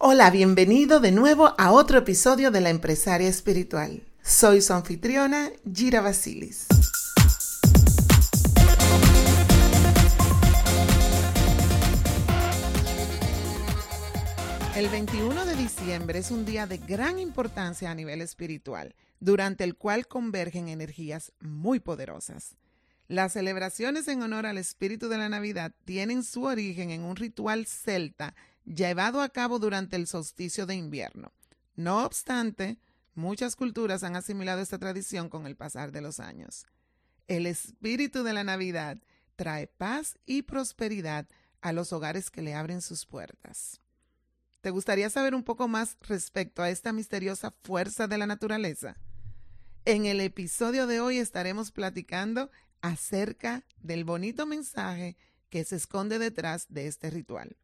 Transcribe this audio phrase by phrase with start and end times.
[0.00, 4.04] Hola, bienvenido de nuevo a otro episodio de La Empresaria Espiritual.
[4.22, 6.68] Soy su anfitriona, Gira Basilis.
[14.76, 19.74] El 21 de diciembre es un día de gran importancia a nivel espiritual, durante el
[19.74, 22.54] cual convergen energías muy poderosas.
[23.08, 27.66] Las celebraciones en honor al espíritu de la Navidad tienen su origen en un ritual
[27.66, 28.36] celta
[28.68, 31.32] llevado a cabo durante el solsticio de invierno.
[31.74, 32.78] No obstante,
[33.14, 36.66] muchas culturas han asimilado esta tradición con el pasar de los años.
[37.26, 38.98] El espíritu de la Navidad
[39.36, 41.26] trae paz y prosperidad
[41.60, 43.80] a los hogares que le abren sus puertas.
[44.60, 48.96] ¿Te gustaría saber un poco más respecto a esta misteriosa fuerza de la naturaleza?
[49.84, 55.16] En el episodio de hoy estaremos platicando acerca del bonito mensaje
[55.48, 57.56] que se esconde detrás de este ritual.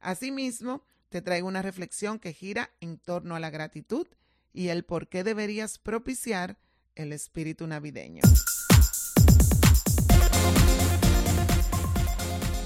[0.00, 4.06] Asimismo, te traigo una reflexión que gira en torno a la gratitud
[4.52, 6.58] y el por qué deberías propiciar
[6.94, 8.22] el espíritu navideño.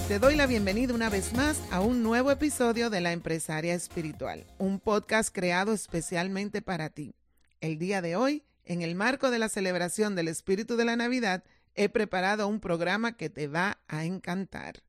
[0.09, 4.47] Te doy la bienvenida una vez más a un nuevo episodio de La Empresaria Espiritual,
[4.59, 7.15] un podcast creado especialmente para ti.
[7.61, 11.45] El día de hoy, en el marco de la celebración del espíritu de la Navidad,
[11.75, 14.83] he preparado un programa que te va a encantar.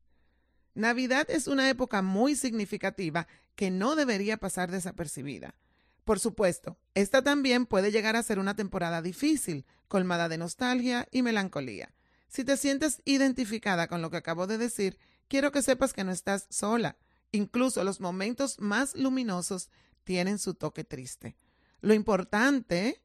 [0.76, 5.56] Navidad es una época muy significativa que no debería pasar desapercibida.
[6.04, 11.22] Por supuesto, esta también puede llegar a ser una temporada difícil, colmada de nostalgia y
[11.22, 11.94] melancolía.
[12.28, 14.98] Si te sientes identificada con lo que acabo de decir,
[15.28, 16.98] quiero que sepas que no estás sola.
[17.32, 19.70] Incluso los momentos más luminosos
[20.04, 21.38] tienen su toque triste.
[21.82, 23.02] Lo importante,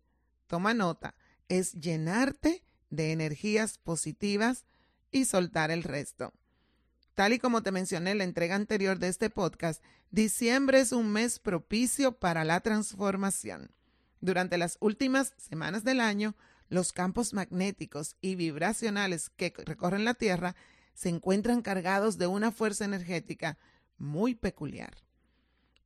[0.46, 1.14] toma nota,
[1.48, 4.64] es llenarte de energías positivas
[5.10, 6.32] y soltar el resto.
[7.18, 11.10] Tal y como te mencioné en la entrega anterior de este podcast, diciembre es un
[11.10, 13.72] mes propicio para la transformación.
[14.20, 16.36] Durante las últimas semanas del año,
[16.68, 20.54] los campos magnéticos y vibracionales que recorren la Tierra
[20.94, 23.58] se encuentran cargados de una fuerza energética
[23.96, 24.96] muy peculiar.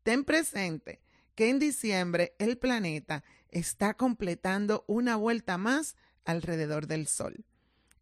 [0.03, 1.00] Ten presente
[1.34, 7.47] que en diciembre el planeta está completando una vuelta más alrededor del Sol.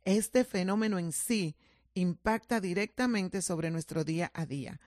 [0.04, 1.54] Este fenómeno en sí
[1.94, 4.80] impacta directamente sobre nuestro día a día,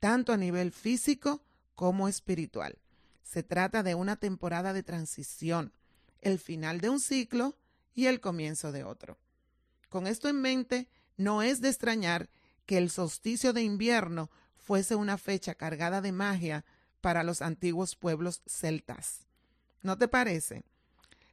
[0.00, 1.42] tanto a nivel físico
[1.74, 2.78] como espiritual.
[3.22, 5.72] Se trata de una temporada de transición,
[6.20, 7.56] el final de un ciclo
[7.94, 9.18] y el comienzo de otro.
[9.88, 12.30] Con esto en mente, no es de extrañar
[12.66, 16.64] que el solsticio de invierno fuese una fecha cargada de magia
[17.00, 19.26] para los antiguos pueblos celtas.
[19.82, 20.64] ¿No te parece?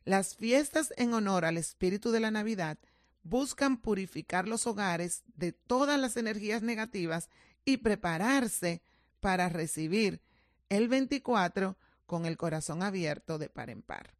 [0.06, 2.78] Las fiestas en honor al espíritu de la Navidad
[3.25, 7.30] buscan purificar los hogares de todas las energías negativas
[7.66, 8.84] y prepararse
[9.19, 10.22] para recibir
[10.69, 11.75] el 24
[12.06, 14.13] con el corazón abierto de par en par.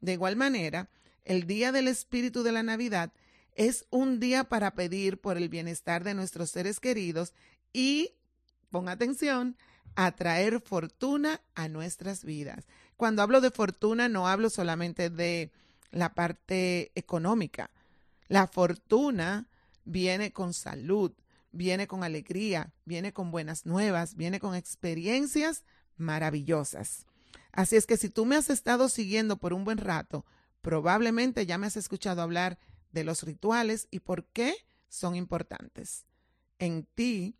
[0.00, 0.88] De igual manera,
[1.24, 3.12] el día del espíritu de la Navidad
[3.54, 7.34] es un día para pedir por el bienestar de nuestros seres queridos
[7.74, 8.14] y,
[8.70, 9.58] pon atención,
[9.96, 12.66] atraer fortuna a nuestras vidas.
[12.96, 15.52] Cuando hablo de fortuna no hablo solamente de
[15.90, 17.70] la parte económica,
[18.28, 19.48] la fortuna
[19.84, 21.12] viene con salud,
[21.52, 25.64] viene con alegría, viene con buenas nuevas, viene con experiencias
[25.96, 27.06] maravillosas.
[27.52, 30.26] Así es que si tú me has estado siguiendo por un buen rato,
[30.60, 32.58] probablemente ya me has escuchado hablar
[32.92, 34.54] de los rituales y por qué
[34.88, 36.04] son importantes.
[36.58, 37.36] En ti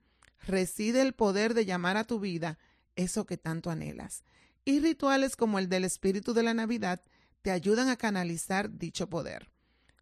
[0.47, 2.59] reside el poder de llamar a tu vida
[2.95, 4.25] eso que tanto anhelas.
[4.65, 7.03] Y rituales como el del espíritu de la Navidad
[7.43, 9.51] te ayudan a canalizar dicho poder.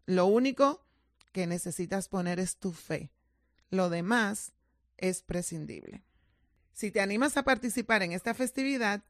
[0.05, 0.85] Lo único
[1.31, 3.11] que necesitas poner es tu fe.
[3.69, 4.53] Lo demás
[4.97, 6.03] es prescindible.
[6.73, 9.03] Si te animas a participar en esta festividad,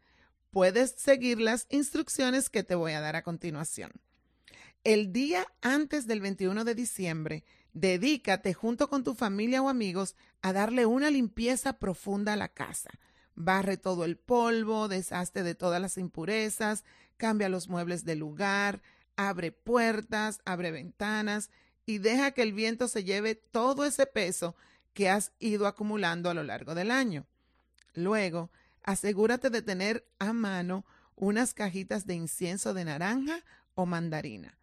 [0.51, 3.91] puedes seguir las instrucciones que te voy a dar a continuación.
[4.83, 7.43] El día antes del 21 de diciembre,
[7.73, 12.91] dedícate junto con tu familia o amigos a darle una limpieza profunda a la casa.
[13.33, 16.83] Barre todo el polvo, deshazte de todas las impurezas,
[17.17, 18.81] cambia los muebles del lugar,
[19.15, 21.49] abre puertas, abre ventanas
[21.85, 24.55] y deja que el viento se lleve todo ese peso
[24.93, 27.27] que has ido acumulando a lo largo del año.
[27.93, 28.51] Luego,
[28.83, 30.85] asegúrate de tener a mano
[31.15, 34.57] unas cajitas de incienso de naranja o mandarina,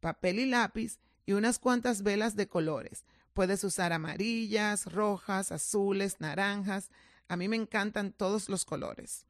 [0.00, 3.04] papel y lápiz y unas cuantas velas de colores.
[3.32, 6.90] Puedes usar amarillas, rojas, azules, naranjas.
[7.28, 9.26] A mí me encantan todos los colores.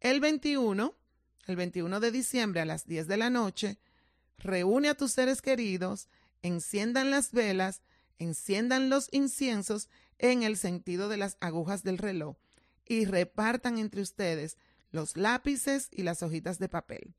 [0.00, 0.94] El 21,
[1.46, 3.78] el 21 de diciembre a las 10 de la noche,
[4.40, 6.08] reúne a tus seres queridos,
[6.42, 7.82] enciendan las velas,
[8.18, 9.88] enciendan los inciensos
[10.18, 12.36] en el sentido de las agujas del reloj
[12.86, 14.58] y repartan entre ustedes
[14.90, 17.14] los lápices y las hojitas de papel.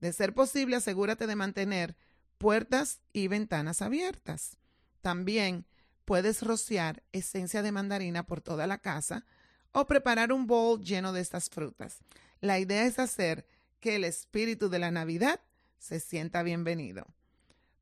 [0.00, 1.96] De ser posible, asegúrate de mantener
[2.38, 4.58] puertas y ventanas abiertas.
[5.00, 5.66] También
[6.04, 9.24] puedes rociar esencia de mandarina por toda la casa
[9.70, 11.98] o preparar un bowl lleno de estas frutas.
[12.40, 13.46] La idea es hacer
[13.80, 15.40] que el espíritu de la Navidad
[15.82, 17.08] se sienta bienvenido.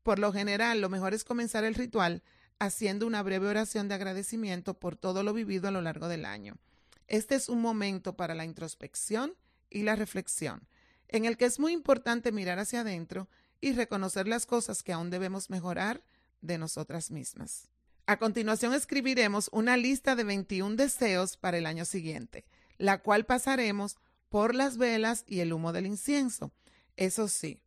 [0.01, 2.23] Por lo general, lo mejor es comenzar el ritual
[2.57, 6.57] haciendo una breve oración de agradecimiento por todo lo vivido a lo largo del año.
[7.07, 9.35] Este es un momento para la introspección
[9.69, 10.67] y la reflexión,
[11.09, 13.29] en el que es muy importante mirar hacia adentro
[13.61, 16.03] y reconocer las cosas que aún debemos mejorar
[16.41, 17.69] de nosotras mismas.
[18.07, 22.45] A continuación escribiremos una lista de 21 deseos para el año siguiente,
[22.79, 23.97] la cual pasaremos
[24.29, 26.51] por las velas y el humo del incienso.
[26.97, 27.61] Eso sí,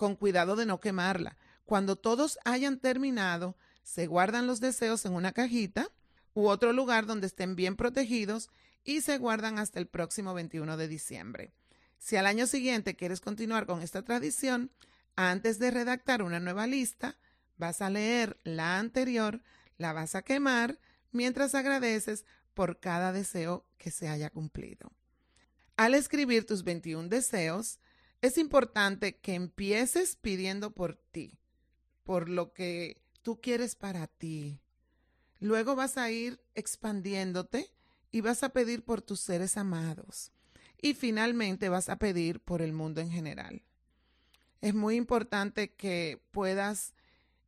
[0.00, 1.36] con cuidado de no quemarla.
[1.66, 5.90] Cuando todos hayan terminado, se guardan los deseos en una cajita
[6.32, 8.48] u otro lugar donde estén bien protegidos
[8.82, 11.52] y se guardan hasta el próximo 21 de diciembre.
[11.98, 14.70] Si al año siguiente quieres continuar con esta tradición,
[15.16, 17.18] antes de redactar una nueva lista,
[17.58, 19.42] vas a leer la anterior,
[19.76, 20.78] la vas a quemar
[21.12, 22.24] mientras agradeces
[22.54, 24.92] por cada deseo que se haya cumplido.
[25.76, 27.78] Al escribir tus 21 deseos,
[28.22, 31.38] es importante que empieces pidiendo por ti,
[32.04, 34.60] por lo que tú quieres para ti.
[35.38, 37.72] Luego vas a ir expandiéndote
[38.10, 40.32] y vas a pedir por tus seres amados.
[40.82, 43.62] Y finalmente vas a pedir por el mundo en general.
[44.60, 46.94] Es muy importante que puedas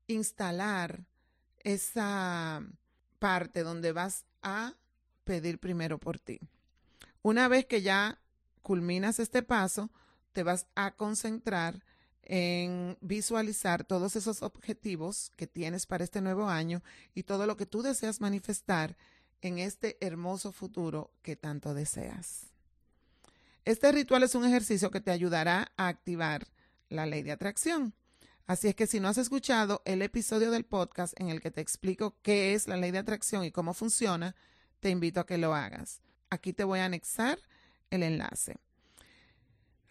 [0.07, 1.05] instalar
[1.61, 2.63] esa
[3.19, 4.75] parte donde vas a
[5.25, 6.41] pedir primero por ti.
[7.23, 8.21] Una vez que ya
[8.63, 9.91] culminas este paso,
[10.33, 11.85] te vas a concentrar
[12.25, 16.83] en visualizar todos esos objetivos que tienes para este nuevo año
[17.15, 18.97] y todo lo que tú deseas manifestar
[19.41, 22.47] en este hermoso futuro que tanto deseas.
[23.65, 26.47] Este ritual es un ejercicio que te ayudará a activar
[26.89, 27.95] la ley de atracción.
[28.47, 31.61] Así es que si no has escuchado el episodio del podcast en el que te
[31.61, 34.35] explico qué es la ley de atracción y cómo funciona,
[34.81, 36.01] te invito a que lo hagas.
[36.29, 37.39] Aquí te voy a anexar
[37.91, 38.59] el enlace.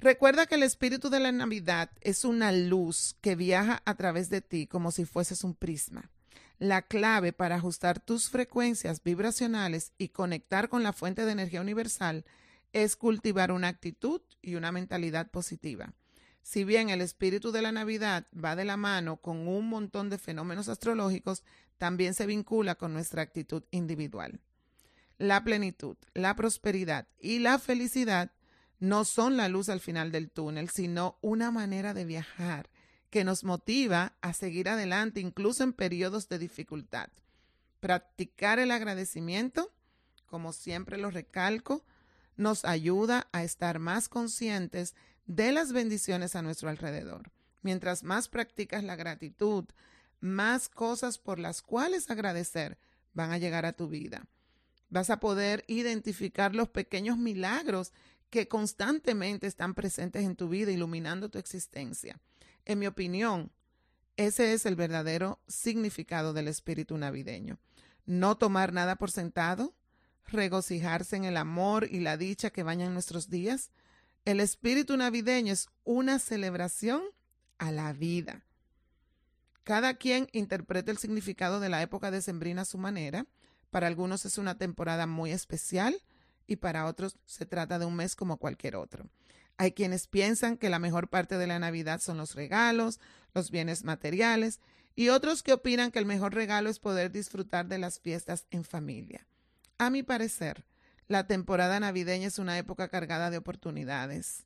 [0.01, 4.41] Recuerda que el espíritu de la Navidad es una luz que viaja a través de
[4.41, 6.09] ti como si fueses un prisma.
[6.57, 12.25] La clave para ajustar tus frecuencias vibracionales y conectar con la fuente de energía universal
[12.73, 15.93] es cultivar una actitud y una mentalidad positiva.
[16.41, 20.17] Si bien el espíritu de la Navidad va de la mano con un montón de
[20.17, 21.43] fenómenos astrológicos,
[21.77, 24.39] también se vincula con nuestra actitud individual.
[25.19, 28.31] La plenitud, la prosperidad y la felicidad
[28.81, 32.67] no son la luz al final del túnel, sino una manera de viajar
[33.11, 37.09] que nos motiva a seguir adelante incluso en periodos de dificultad.
[37.79, 39.71] Practicar el agradecimiento,
[40.25, 41.85] como siempre lo recalco,
[42.37, 44.95] nos ayuda a estar más conscientes
[45.27, 47.31] de las bendiciones a nuestro alrededor.
[47.61, 49.65] Mientras más practicas la gratitud,
[50.19, 52.79] más cosas por las cuales agradecer
[53.13, 54.25] van a llegar a tu vida.
[54.89, 57.93] Vas a poder identificar los pequeños milagros
[58.31, 62.19] que constantemente están presentes en tu vida, iluminando tu existencia.
[62.65, 63.51] En mi opinión,
[64.15, 67.59] ese es el verdadero significado del espíritu navideño.
[68.05, 69.75] No tomar nada por sentado,
[70.25, 73.69] regocijarse en el amor y la dicha que bañan nuestros días.
[74.23, 77.03] El espíritu navideño es una celebración
[77.57, 78.45] a la vida.
[79.63, 83.27] Cada quien interpreta el significado de la época decembrina a su manera.
[83.71, 86.01] Para algunos es una temporada muy especial
[86.47, 89.09] y para otros se trata de un mes como cualquier otro.
[89.57, 92.99] Hay quienes piensan que la mejor parte de la Navidad son los regalos,
[93.33, 94.59] los bienes materiales,
[94.95, 98.63] y otros que opinan que el mejor regalo es poder disfrutar de las fiestas en
[98.63, 99.27] familia.
[99.77, 100.65] A mi parecer,
[101.07, 104.45] la temporada navideña es una época cargada de oportunidades.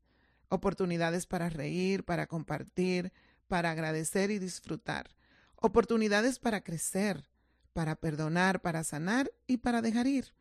[0.49, 3.11] Oportunidades para reír, para compartir,
[3.47, 5.09] para agradecer y disfrutar.
[5.55, 7.29] Oportunidades para crecer,
[7.73, 10.33] para perdonar, para sanar y para dejar ir.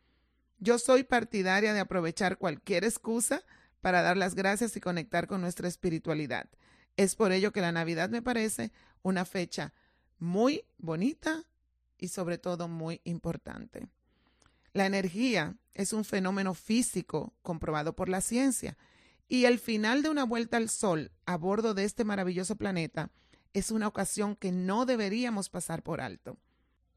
[0.57, 3.43] Yo soy partidaria de aprovechar cualquier excusa
[3.81, 6.49] para dar las gracias y conectar con nuestra espiritualidad.
[6.97, 8.71] Es por ello que la Navidad me parece
[9.01, 9.73] una fecha
[10.17, 11.43] muy bonita
[11.97, 13.87] y sobre todo muy importante.
[14.73, 18.77] La energía es un fenómeno físico comprobado por la ciencia
[19.27, 23.11] y el final de una vuelta al Sol a bordo de este maravilloso planeta
[23.53, 26.37] es una ocasión que no deberíamos pasar por alto.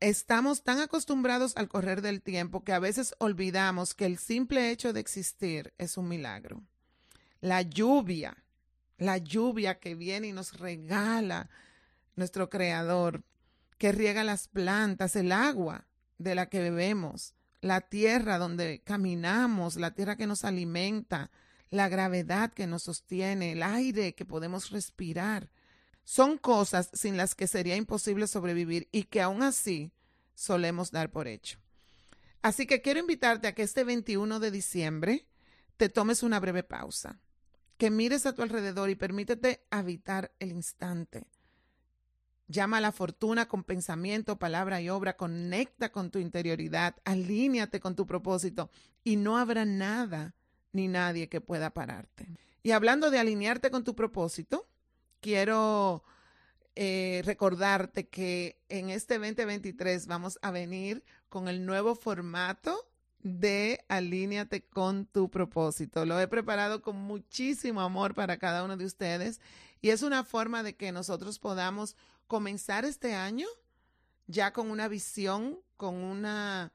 [0.00, 4.92] Estamos tan acostumbrados al correr del tiempo que a veces olvidamos que el simple hecho
[4.92, 6.62] de existir es un milagro.
[7.40, 8.44] La lluvia,
[8.96, 11.50] la lluvia que viene y nos regala
[12.14, 13.24] nuestro Creador,
[13.76, 15.88] que riega las plantas, el agua
[16.18, 21.32] de la que bebemos, la tierra donde caminamos, la tierra que nos alimenta,
[21.70, 25.50] la gravedad que nos sostiene, el aire que podemos respirar.
[26.08, 29.92] Son cosas sin las que sería imposible sobrevivir y que aún así
[30.32, 31.58] solemos dar por hecho.
[32.40, 35.26] Así que quiero invitarte a que este 21 de diciembre
[35.76, 37.20] te tomes una breve pausa,
[37.76, 41.26] que mires a tu alrededor y permítete habitar el instante.
[42.46, 47.94] Llama a la fortuna con pensamiento, palabra y obra, conecta con tu interioridad, alíñate con
[47.94, 48.70] tu propósito
[49.04, 50.34] y no habrá nada
[50.72, 52.30] ni nadie que pueda pararte.
[52.62, 54.67] Y hablando de alinearte con tu propósito,
[55.20, 56.02] quiero
[56.74, 62.88] eh, recordarte que en este 2023 vamos a venir con el nuevo formato
[63.22, 66.06] de Alíneate con tu propósito.
[66.06, 69.40] Lo he preparado con muchísimo amor para cada uno de ustedes
[69.80, 71.96] y es una forma de que nosotros podamos
[72.26, 73.46] comenzar este año
[74.26, 76.72] ya con una visión, con una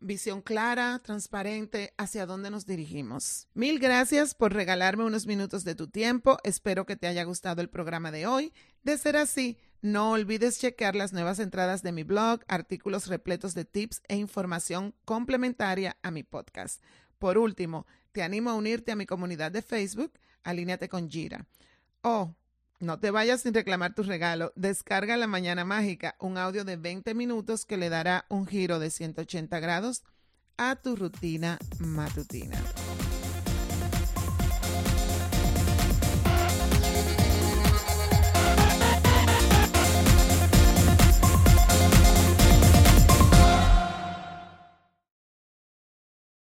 [0.00, 3.48] visión clara, transparente hacia dónde nos dirigimos.
[3.54, 6.38] Mil gracias por regalarme unos minutos de tu tiempo.
[6.44, 8.52] Espero que te haya gustado el programa de hoy.
[8.82, 13.64] De ser así, no olvides chequear las nuevas entradas de mi blog, artículos repletos de
[13.64, 16.82] tips e información complementaria a mi podcast.
[17.18, 20.12] Por último, te animo a unirte a mi comunidad de Facebook,
[20.42, 21.46] Alíneate con Gira.
[22.02, 22.34] Oh,
[22.78, 24.52] no te vayas sin reclamar tu regalo.
[24.56, 28.90] Descarga La Mañana Mágica, un audio de 20 minutos que le dará un giro de
[28.90, 30.02] 180 grados
[30.56, 32.58] a tu rutina matutina.